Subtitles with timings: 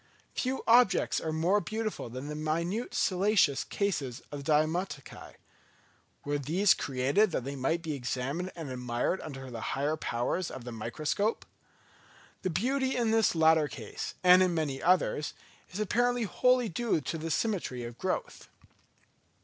[0.33, 5.35] Few objects are more beautiful than the minute siliceous cases of the diatomaceæ:
[6.25, 10.63] were these created that they might be examined and admired under the higher powers of
[10.63, 11.45] the microscope?
[12.41, 15.35] The beauty in this latter case, and in many others,
[15.69, 18.49] is apparently wholly due to symmetry of growth.